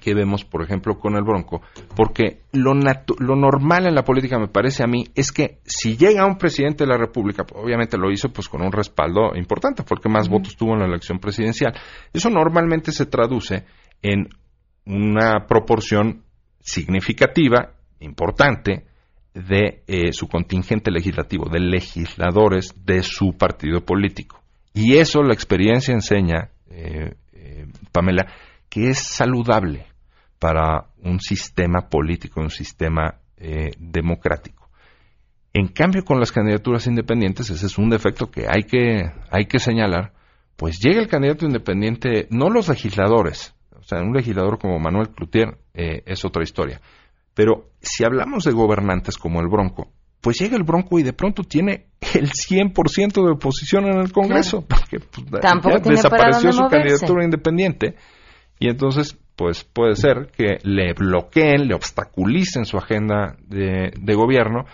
[0.00, 1.60] que vemos, por ejemplo, con el Bronco,
[1.96, 6.24] porque lo, lo normal en la política, me parece a mí, es que si llega
[6.24, 10.02] un presidente de la República, obviamente lo hizo pues con un respaldo importante, fue el
[10.02, 11.74] que más votos tuvo en la elección presidencial,
[12.12, 13.64] eso normalmente se traduce
[14.00, 14.28] en
[14.86, 16.22] una proporción
[16.60, 18.86] significativa, importante,
[19.34, 24.42] de eh, su contingente legislativo, de legisladores de su partido político.
[24.74, 28.26] Y eso la experiencia enseña, eh, eh, Pamela,
[28.68, 29.86] que es saludable
[30.38, 34.68] para un sistema político, un sistema eh, democrático.
[35.52, 39.58] En cambio, con las candidaturas independientes, ese es un defecto que hay que, hay que
[39.58, 40.12] señalar,
[40.56, 45.58] pues llega el candidato independiente, no los legisladores, o sea, un legislador como Manuel Cloutier
[45.74, 46.80] eh, es otra historia,
[47.34, 51.44] pero si hablamos de gobernantes como el Bronco, pues llega el Bronco y de pronto
[51.44, 57.94] tiene el 100% de oposición en el Congreso, porque pues, desapareció su candidatura independiente
[58.58, 64.64] y entonces, pues puede ser que le bloqueen, le obstaculicen su agenda de, gobierno.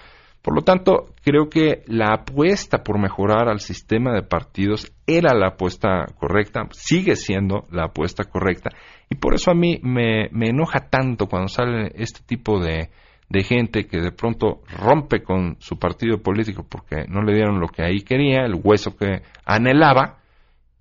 [0.41, 5.49] Por lo tanto, creo que la apuesta por mejorar al sistema de partidos era la
[5.49, 8.71] apuesta correcta, sigue siendo la apuesta correcta.
[9.11, 12.91] Y por eso a mí me, me enoja tanto cuando sale este tipo de,
[13.29, 17.69] de gente que de pronto rompe con su partido político porque no le dieron lo
[17.69, 20.19] que ahí quería, el hueso que anhelaba,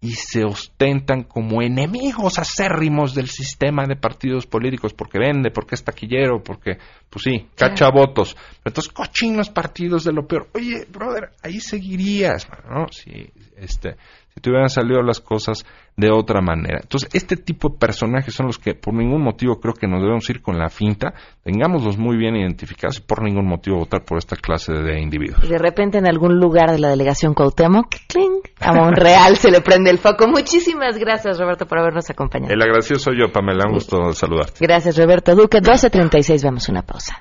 [0.04, 5.84] y se ostentan como enemigos acérrimos del sistema de partidos políticos porque vende, porque es
[5.86, 6.78] taquillero, porque,
[7.10, 8.36] pues sí, cacha votos.
[8.66, 10.50] Entonces, cochinos partidos de lo peor.
[10.56, 12.88] Oye, brother, ahí seguirías, ¿no?
[12.92, 13.96] Si, este,
[14.34, 16.80] si te hubieran salido las cosas de otra manera.
[16.82, 20.28] Entonces, este tipo de personajes son los que por ningún motivo creo que nos debemos
[20.30, 21.14] ir con la finta,
[21.44, 25.44] tengámoslos muy bien identificados y por ningún motivo votar por esta clase de individuos.
[25.44, 28.42] Y de repente en algún lugar de la delegación Cuauhtémoc, ¡cling!
[28.60, 30.28] a Monreal se le prende el foco.
[30.28, 32.54] Muchísimas gracias, Roberto, por habernos acompañado.
[32.54, 34.60] El agradecido soy yo, Pamela, un gusto saludarte.
[34.62, 35.60] Gracias, Roberto Duque.
[35.60, 37.20] 12.36, vamos una pausa.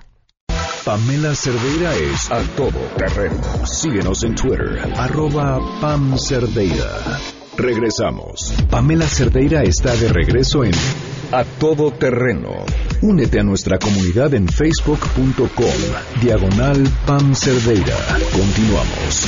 [0.84, 3.40] Pamela Cerdeira es a todo terreno.
[3.64, 7.20] Síguenos en Twitter, arroba Pam Cerdeira.
[7.56, 8.52] Regresamos.
[8.68, 10.72] Pamela Cerdeira está de regreso en
[11.30, 12.66] A Todo Terreno.
[13.00, 16.20] Únete a nuestra comunidad en facebook.com.
[16.20, 17.96] Diagonal Pam Cerdeira.
[18.32, 19.26] Continuamos.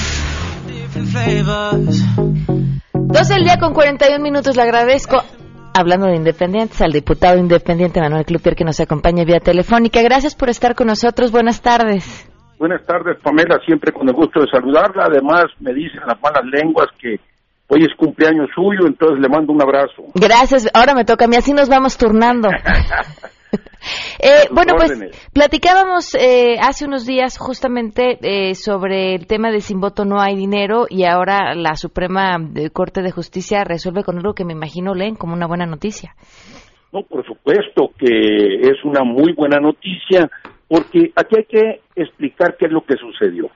[2.94, 4.56] 12 el día con 41 minutos.
[4.56, 5.22] Le agradezco
[5.74, 10.00] hablando de independientes, al diputado independiente Manuel Clupier que nos acompaña vía telefónica.
[10.02, 11.32] Gracias por estar con nosotros.
[11.32, 12.30] Buenas tardes.
[12.58, 15.06] Buenas tardes, Pamela, siempre con el gusto de saludarla.
[15.06, 17.20] Además, me dicen las malas lenguas que
[17.68, 20.04] hoy es cumpleaños suyo, entonces le mando un abrazo.
[20.14, 22.48] Gracias, ahora me toca a mí, así nos vamos turnando.
[24.18, 24.92] Eh, bueno, pues
[25.32, 30.36] platicábamos eh, hace unos días justamente eh, sobre el tema de sin voto no hay
[30.36, 32.38] dinero y ahora la Suprema
[32.72, 36.14] Corte de Justicia resuelve con algo que me imagino leen como una buena noticia.
[36.92, 40.30] No, por supuesto que es una muy buena noticia
[40.68, 43.50] porque aquí hay que explicar qué es lo que sucedió.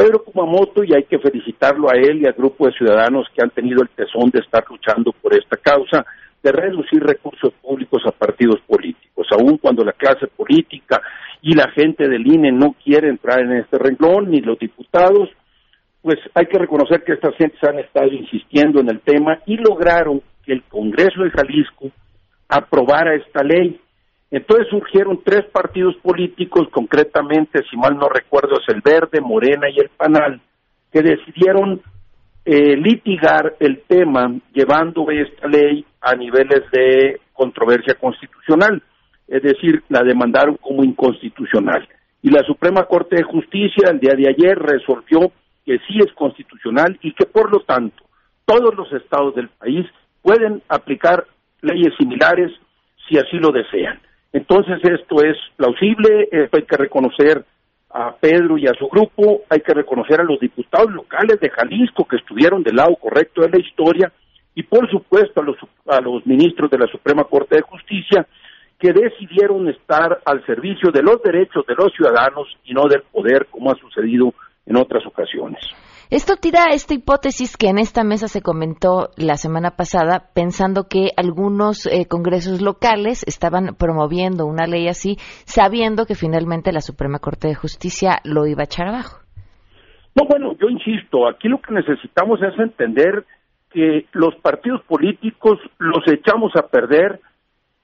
[0.00, 3.50] Pedro Kumamoto, y hay que felicitarlo a él y al grupo de ciudadanos que han
[3.50, 6.06] tenido el tesón de estar luchando por esta causa,
[6.42, 11.02] de reducir recursos públicos a partidos políticos, aun cuando la clase política
[11.42, 15.28] y la gente del INE no quiere entrar en este renglón, ni los diputados,
[16.02, 20.22] pues hay que reconocer que estas gentes han estado insistiendo en el tema y lograron
[20.44, 21.90] que el Congreso de Jalisco
[22.48, 23.80] aprobara esta ley.
[24.30, 29.80] Entonces surgieron tres partidos políticos, concretamente, si mal no recuerdo, es el Verde, Morena y
[29.80, 30.40] el Panal,
[30.92, 31.82] que decidieron
[32.44, 38.82] eh, litigar el tema llevando esta ley a niveles de controversia constitucional,
[39.28, 41.86] es decir, la demandaron como inconstitucional.
[42.22, 45.32] Y la Suprema Corte de Justicia el día de ayer resolvió
[45.64, 48.04] que sí es constitucional y que por lo tanto
[48.44, 49.86] todos los estados del país
[50.22, 51.26] pueden aplicar
[51.62, 52.50] leyes similares
[53.08, 54.00] si así lo desean.
[54.32, 57.44] Entonces esto es plausible, esto hay que reconocer
[57.92, 62.06] a Pedro y a su grupo, hay que reconocer a los diputados locales de Jalisco
[62.06, 64.12] que estuvieron del lado correcto de la historia
[64.54, 68.26] y por supuesto a los, a los ministros de la Suprema Corte de Justicia
[68.78, 73.46] que decidieron estar al servicio de los derechos de los ciudadanos y no del poder
[73.50, 74.32] como ha sucedido
[74.66, 75.60] en otras ocasiones.
[76.10, 81.10] Esto tira esta hipótesis que en esta mesa se comentó la semana pasada, pensando que
[81.16, 87.46] algunos eh, congresos locales estaban promoviendo una ley así, sabiendo que finalmente la Suprema Corte
[87.46, 89.20] de Justicia lo iba a echar abajo.
[90.16, 93.24] No, bueno, yo insisto, aquí lo que necesitamos es entender
[93.70, 97.20] que los partidos políticos los echamos a perder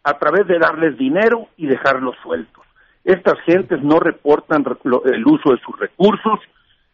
[0.02, 2.64] a través de darles dinero y dejarlos sueltos.
[3.04, 4.64] Estas gentes no reportan
[5.04, 6.40] el uso de sus recursos,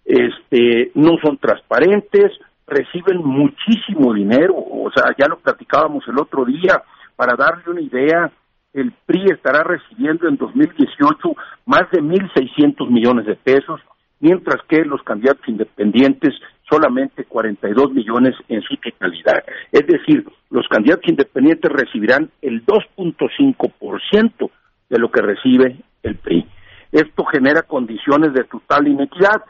[0.04, 2.32] este, no son transparentes,
[2.66, 6.82] reciben muchísimo dinero, o sea, ya lo platicábamos el otro día,
[7.16, 8.32] para darle una idea,
[8.72, 11.34] el PRI estará recibiendo en 2018
[11.66, 13.80] más de 1.600 millones de pesos,
[14.20, 16.34] mientras que los candidatos independientes
[16.68, 19.44] solamente 42 millones en su totalidad.
[19.70, 24.50] Es decir, los candidatos independientes recibirán el 2.5%
[24.88, 26.46] de lo que recibe el PRI.
[26.92, 29.42] Esto genera condiciones de total inequidad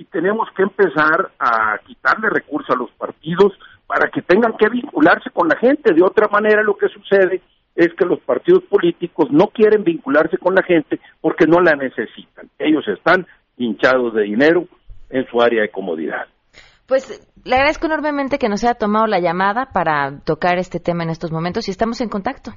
[0.00, 3.52] y tenemos que empezar a quitarle recursos a los partidos
[3.86, 5.92] para que tengan que vincularse con la gente.
[5.92, 7.42] De otra manera, lo que sucede
[7.76, 12.48] es que los partidos políticos no quieren vincularse con la gente porque no la necesitan.
[12.58, 13.26] Ellos están
[13.58, 14.64] hinchados de dinero
[15.10, 16.24] en su área de comodidad.
[16.86, 21.10] Pues le agradezco enormemente que nos haya tomado la llamada para tocar este tema en
[21.10, 22.52] estos momentos y estamos en contacto.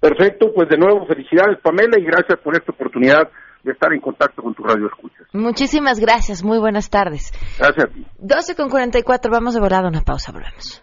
[0.00, 3.28] Perfecto, pues de nuevo felicidades Pamela y gracias por esta oportunidad
[3.66, 5.26] de estar en contacto con tu radio escuchas.
[5.32, 7.32] Muchísimas gracias, muy buenas tardes.
[7.58, 8.06] Gracias a ti.
[8.18, 10.82] 12 con 44, vamos de volada a una pausa, volvemos.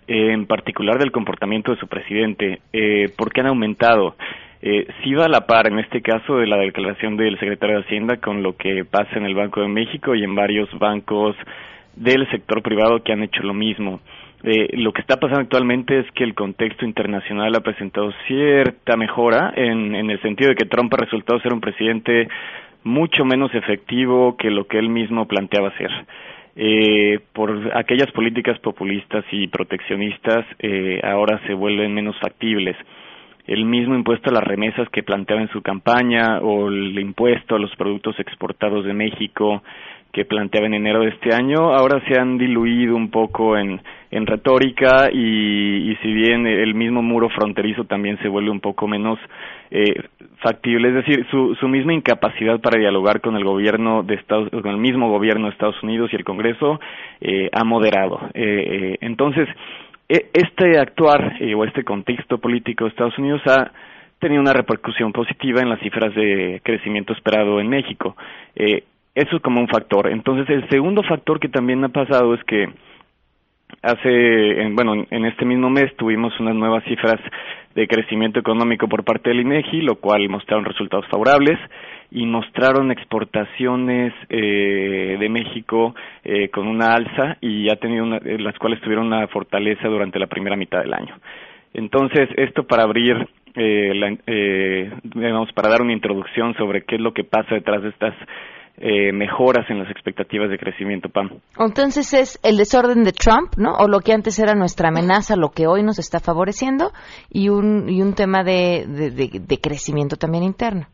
[0.08, 4.16] en particular del comportamiento de su presidente, eh, porque han aumentado.
[4.60, 7.84] Eh, sí va a la par, en este caso, de la declaración del secretario de
[7.84, 11.36] Hacienda con lo que pasa en el Banco de México y en varios bancos
[11.96, 14.00] del sector privado que han hecho lo mismo.
[14.42, 19.52] Eh, lo que está pasando actualmente es que el contexto internacional ha presentado cierta mejora
[19.56, 22.28] en, en el sentido de que Trump ha resultado ser un presidente
[22.82, 25.90] mucho menos efectivo que lo que él mismo planteaba ser.
[26.56, 32.76] Eh, por aquellas políticas populistas y proteccionistas eh, ahora se vuelven menos factibles.
[33.46, 37.58] El mismo impuesto a las remesas que planteaba en su campaña o el impuesto a
[37.58, 39.62] los productos exportados de México
[40.14, 43.80] que planteaba en enero de este año, ahora se han diluido un poco en,
[44.12, 48.86] en retórica y, y, si bien el mismo muro fronterizo también se vuelve un poco
[48.86, 49.18] menos
[49.72, 50.04] eh,
[50.38, 54.68] factible, es decir, su, su misma incapacidad para dialogar con el gobierno de Estados, con
[54.68, 56.78] el mismo gobierno de Estados Unidos y el Congreso
[57.20, 58.20] eh, ha moderado.
[58.34, 59.48] Eh, eh entonces,
[60.08, 63.72] este actuar eh, o este contexto político de Estados Unidos ha
[64.18, 68.16] tenido una repercusión positiva en las cifras de crecimiento esperado en México.
[68.54, 68.84] Eh,
[69.14, 70.08] eso es como un factor.
[70.08, 72.68] Entonces, el segundo factor que también ha pasado es que
[73.82, 77.20] hace, bueno, en este mismo mes tuvimos unas nuevas cifras
[77.74, 81.58] de crecimiento económico por parte del INEGI, lo cual mostraron resultados favorables
[82.10, 85.94] y mostraron exportaciones eh, de México
[86.24, 90.18] eh, con una alza y ha tenido una, eh, las cuales tuvieron una fortaleza durante
[90.18, 91.16] la primera mitad del año.
[91.74, 93.16] Entonces, esto para abrir,
[93.54, 97.82] eh, la, eh, digamos, para dar una introducción sobre qué es lo que pasa detrás
[97.82, 98.14] de estas
[98.76, 101.30] eh, mejoras en las expectativas de crecimiento, Pam.
[101.58, 103.74] Entonces es el desorden de Trump, ¿no?
[103.76, 106.90] O lo que antes era nuestra amenaza, lo que hoy nos está favoreciendo,
[107.30, 110.86] y un, y un tema de, de, crecimiento también interno.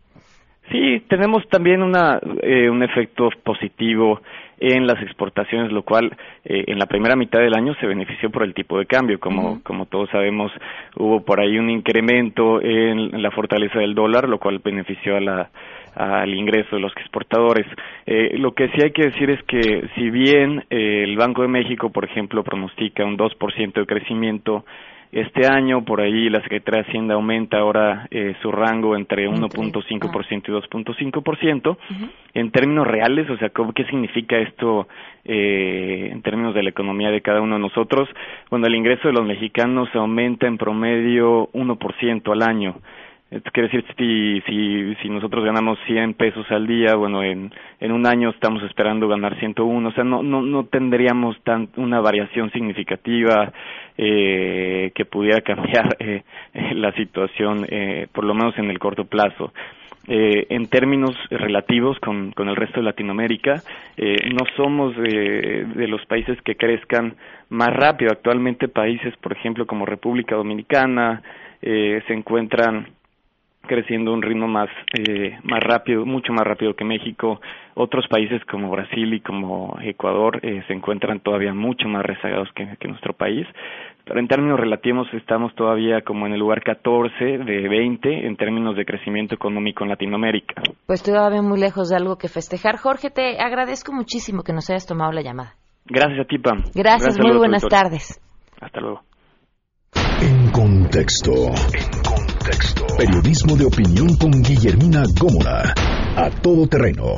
[0.70, 4.20] Sí, tenemos también una, eh, un efecto positivo
[4.60, 6.14] en las exportaciones, lo cual
[6.44, 9.18] eh, en la primera mitad del año se benefició por el tipo de cambio.
[9.18, 10.52] Como, como todos sabemos,
[10.96, 15.50] hubo por ahí un incremento en la fortaleza del dólar, lo cual benefició a la,
[15.94, 17.66] al ingreso de los exportadores.
[18.06, 21.48] Eh, lo que sí hay que decir es que si bien eh, el Banco de
[21.48, 24.64] México, por ejemplo, pronostica un 2% de crecimiento
[25.12, 30.48] este año, por ahí la Secretaría de Hacienda aumenta ahora eh, su rango entre 1.5%
[30.48, 31.76] y 2.5%.
[32.34, 34.86] En términos reales, o sea, ¿qué significa esto
[35.24, 38.08] eh, en términos de la economía de cada uno de nosotros?
[38.50, 42.76] Bueno, el ingreso de los mexicanos aumenta en promedio 1% al año
[43.52, 43.84] quiere decir,
[44.46, 49.08] si, si, nosotros ganamos 100 pesos al día, bueno, en, en un año estamos esperando
[49.08, 53.52] ganar 101, o sea, no, no, no tendríamos tan, una variación significativa
[53.96, 56.22] eh, que pudiera cambiar eh,
[56.74, 59.52] la situación, eh, por lo menos en el corto plazo.
[60.08, 63.62] Eh, en términos relativos con, con, el resto de Latinoamérica,
[63.96, 67.14] eh, no somos de, de, los países que crezcan
[67.50, 68.10] más rápido.
[68.10, 71.22] Actualmente países, por ejemplo, como República Dominicana,
[71.62, 72.88] eh, se encuentran
[73.70, 74.68] creciendo a un ritmo más
[74.98, 77.40] eh, más rápido, mucho más rápido que México.
[77.74, 82.76] Otros países como Brasil y como Ecuador eh, se encuentran todavía mucho más rezagados que,
[82.80, 83.46] que, nuestro país.
[84.04, 88.74] Pero en términos relativos estamos todavía como en el lugar 14 de 20 en términos
[88.76, 90.62] de crecimiento económico en Latinoamérica.
[90.86, 92.76] Pues todavía muy lejos de algo que festejar.
[92.76, 95.54] Jorge, te agradezco muchísimo que nos hayas tomado la llamada.
[95.86, 96.58] Gracias a ti, Pam.
[96.74, 98.20] Gracias, Gracias muy buenas tardes.
[98.60, 99.02] Hasta luego.
[100.20, 101.30] En contexto.
[101.30, 102.29] En contexto.
[102.96, 105.74] Periodismo de opinión con Guillermina Gómora.
[106.16, 107.16] A todo terreno.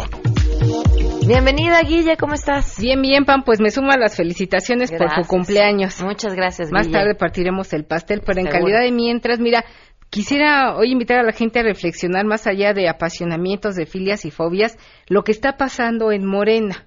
[1.27, 2.81] Bienvenida, Guille, ¿cómo estás?
[2.81, 5.15] Bien, bien, Pam, pues me sumo a las felicitaciones gracias.
[5.15, 6.03] por tu cumpleaños.
[6.03, 6.99] Muchas gracias, Más Guille.
[6.99, 9.65] tarde partiremos el pastel, pero en calidad de mientras, mira,
[10.11, 14.33] quisiera hoy invitar a la gente a reflexionar más allá de apasionamientos, de filias y
[14.33, 16.87] fobias, lo que está pasando en Morena.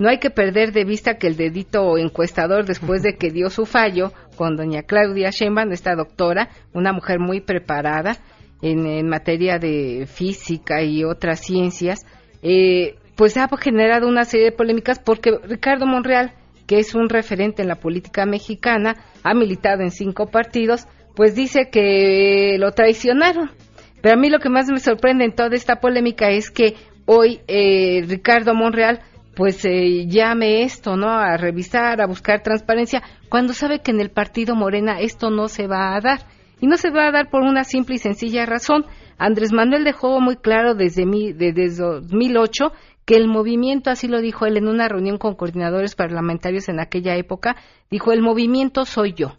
[0.00, 3.66] No hay que perder de vista que el dedito encuestador, después de que dio su
[3.66, 8.16] fallo con doña Claudia Sheinbaum, esta doctora, una mujer muy preparada
[8.62, 12.06] en, materia de física y otras ciencias,
[12.42, 16.32] eh, pues ha generado una serie de polémicas porque Ricardo Monreal,
[16.66, 21.68] que es un referente en la política mexicana, ha militado en cinco partidos, pues dice
[21.70, 23.50] que lo traicionaron.
[24.00, 26.74] Pero a mí lo que más me sorprende en toda esta polémica es que
[27.04, 29.00] hoy eh, Ricardo Monreal
[29.40, 31.08] pues eh, llame esto, ¿no?
[31.08, 35.66] A revisar, a buscar transparencia, cuando sabe que en el partido Morena esto no se
[35.66, 36.26] va a dar.
[36.60, 38.84] Y no se va a dar por una simple y sencilla razón.
[39.16, 42.72] Andrés Manuel dejó muy claro desde, mi, desde 2008
[43.06, 47.16] que el movimiento, así lo dijo él en una reunión con coordinadores parlamentarios en aquella
[47.16, 47.56] época,
[47.90, 49.36] dijo, el movimiento soy yo.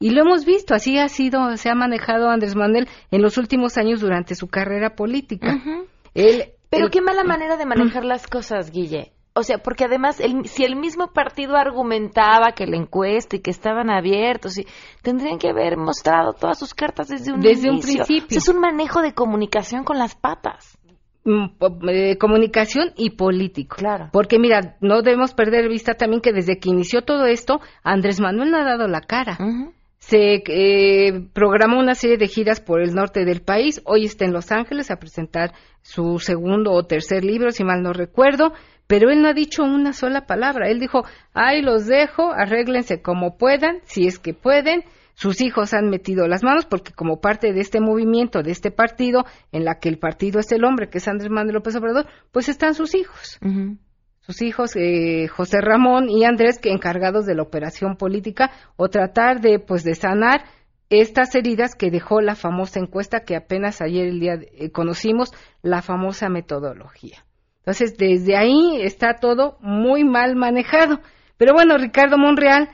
[0.00, 3.78] Y lo hemos visto, así ha sido, se ha manejado Andrés Manuel en los últimos
[3.78, 5.54] años durante su carrera política.
[5.54, 5.86] Uh -huh.
[6.14, 9.12] él, Pero él, qué mala manera de manejar las cosas, Guille.
[9.36, 13.50] O sea, porque además, el, si el mismo partido argumentaba que la encuesta y que
[13.50, 14.66] estaban abiertos, y,
[15.02, 17.72] tendrían que haber mostrado todas sus cartas desde un desde inicio.
[17.72, 18.26] un principio.
[18.26, 20.78] O sea, es un manejo de comunicación con las patas.
[21.26, 23.76] Eh, comunicación y político.
[23.76, 24.08] Claro.
[24.10, 28.20] Porque mira, no debemos perder de vista también que desde que inició todo esto, Andrés
[28.20, 29.36] Manuel no ha dado la cara.
[29.40, 29.72] Uh -huh.
[29.98, 33.82] Se eh, programó una serie de giras por el norte del país.
[33.84, 37.92] Hoy está en Los Ángeles a presentar su segundo o tercer libro, si mal no
[37.92, 38.52] recuerdo.
[38.86, 40.68] Pero él no ha dicho una sola palabra.
[40.68, 44.84] Él dijo, ay, los dejo, arréglense como puedan, si es que pueden.
[45.14, 49.24] Sus hijos han metido las manos porque como parte de este movimiento, de este partido,
[49.50, 52.50] en la que el partido es el hombre, que es Andrés Manuel López Obrador, pues
[52.50, 53.38] están sus hijos.
[53.42, 53.78] Uh -huh.
[54.20, 59.40] Sus hijos, eh, José Ramón y Andrés, que encargados de la operación política o tratar
[59.40, 60.44] de, pues, de sanar
[60.90, 65.32] estas heridas que dejó la famosa encuesta que apenas ayer el día eh, conocimos,
[65.62, 67.25] la famosa metodología.
[67.66, 71.00] Entonces, desde ahí está todo muy mal manejado.
[71.36, 72.68] Pero bueno, Ricardo Monreal,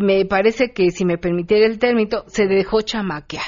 [0.00, 3.44] me parece que, si me permitiera el término, se dejó chamaquear.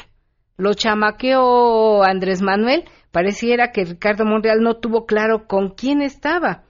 [0.58, 6.64] Lo chamaqueó Andrés Manuel, pareciera que Ricardo Monreal no tuvo claro con quién estaba.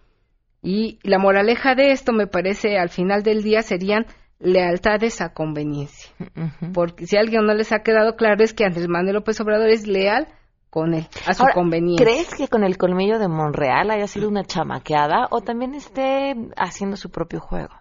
[0.63, 4.07] Y la moraleja de esto, me parece, al final del día serían
[4.39, 6.13] lealtades a conveniencia.
[6.21, 6.73] Uh -huh.
[6.73, 9.71] Porque si a alguien no les ha quedado claro es que Andrés Manuel López Obrador
[9.71, 10.29] es leal
[10.71, 12.07] con él, a su Ahora, conveniencia.
[12.07, 16.97] ¿Crees que con el colmillo de Monreal haya sido una chamaqueada o también esté haciendo
[16.97, 17.75] su propio juego?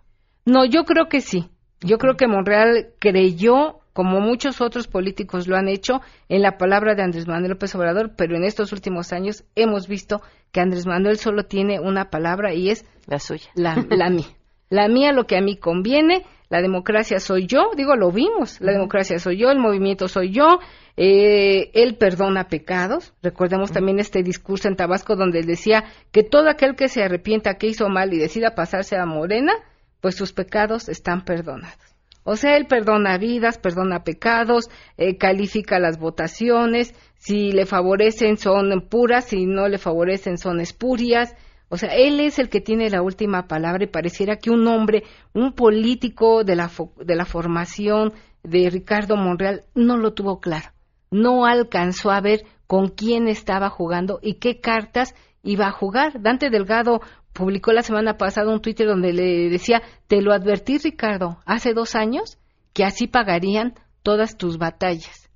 [0.45, 1.49] No, yo creo que sí.
[1.81, 6.95] Yo creo que Monreal creyó, como muchos otros políticos lo han hecho, en la palabra
[6.95, 10.21] de Andrés Manuel López Obrador, pero en estos últimos años hemos visto
[10.51, 13.49] que Andrés Manuel solo tiene una palabra y es la suya.
[13.55, 14.25] La, la mía.
[14.69, 18.71] La mía, lo que a mí conviene, la democracia soy yo, digo, lo vimos, la
[18.71, 20.59] democracia soy yo, el movimiento soy yo,
[20.97, 26.49] eh, él perdona pecados, recordemos también este discurso en Tabasco donde él decía que todo
[26.49, 29.53] aquel que se arrepienta que hizo mal y decida pasarse a Morena,
[30.01, 31.77] pues sus pecados están perdonados.
[32.23, 38.81] O sea, él perdona vidas, perdona pecados, eh, califica las votaciones, si le favorecen son
[38.89, 41.35] puras, si no le favorecen son espurias.
[41.69, 45.03] O sea, él es el que tiene la última palabra y pareciera que un hombre,
[45.33, 48.13] un político de la, de la formación
[48.43, 50.69] de Ricardo Monreal no lo tuvo claro.
[51.11, 55.13] No alcanzó a ver con quién estaba jugando y qué cartas
[55.43, 56.21] iba a jugar.
[56.21, 57.01] Dante Delgado
[57.33, 61.95] publicó la semana pasada un Twitter donde le decía, te lo advertí Ricardo, hace dos
[61.95, 62.37] años,
[62.73, 65.28] que así pagarían todas tus batallas.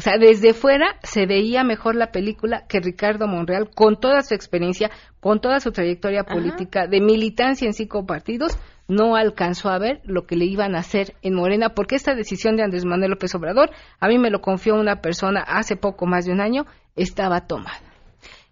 [0.00, 4.32] O sea, desde fuera se veía mejor la película que Ricardo Monreal, con toda su
[4.32, 4.90] experiencia,
[5.20, 10.24] con toda su trayectoria política de militancia en cinco partidos, no alcanzó a ver lo
[10.24, 13.72] que le iban a hacer en Morena, porque esta decisión de Andrés Manuel López Obrador,
[14.00, 16.64] a mí me lo confió una persona hace poco más de un año,
[16.96, 17.82] estaba tomada.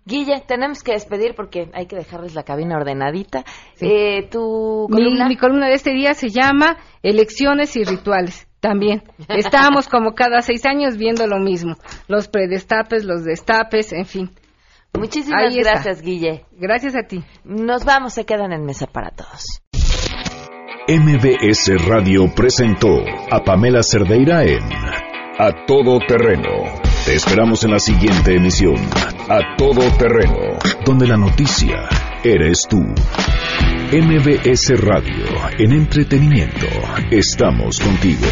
[0.05, 3.45] Guille, tenemos que despedir porque hay que dejarles la cabina ordenadita.
[3.81, 5.29] Eh, ¿Tu columna?
[5.29, 8.48] Mi, columna de este día se llama Elecciones y Rituales.
[8.61, 9.03] También.
[9.29, 11.77] Estábamos como cada seis años viendo lo mismo.
[12.09, 14.31] Los predestapes, los destapes, en fin.
[14.95, 16.45] Muchísimas gracias, Guille.
[16.53, 17.23] Gracias a ti.
[17.45, 19.61] Nos vamos, se quedan en mesa para todos.
[20.89, 24.65] MBS Radio presentó a Pamela Cerdeira en
[25.39, 28.77] A Todo Terreno te esperamos en la siguiente emisión,
[29.31, 31.89] A Todo Terreno, donde la noticia
[32.25, 32.81] eres tú.
[33.93, 35.25] MBS Radio,
[35.59, 36.67] en entretenimiento,
[37.11, 38.27] estamos contigo.